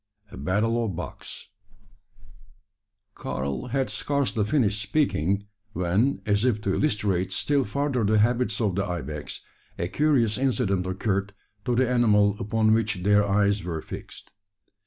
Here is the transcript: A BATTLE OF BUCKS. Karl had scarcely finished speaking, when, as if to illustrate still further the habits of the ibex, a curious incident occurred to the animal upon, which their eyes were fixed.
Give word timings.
A 0.31 0.35
BATTLE 0.37 0.83
OF 0.83 0.95
BUCKS. 0.95 1.49
Karl 3.13 3.67
had 3.67 3.87
scarcely 3.91 4.43
finished 4.43 4.81
speaking, 4.81 5.45
when, 5.73 6.23
as 6.25 6.43
if 6.43 6.59
to 6.61 6.73
illustrate 6.73 7.31
still 7.31 7.65
further 7.65 8.03
the 8.03 8.17
habits 8.17 8.59
of 8.59 8.73
the 8.73 8.83
ibex, 8.83 9.41
a 9.77 9.87
curious 9.87 10.39
incident 10.39 10.87
occurred 10.87 11.35
to 11.65 11.75
the 11.75 11.87
animal 11.87 12.35
upon, 12.39 12.73
which 12.73 13.03
their 13.03 13.23
eyes 13.23 13.63
were 13.63 13.79
fixed. 13.83 14.31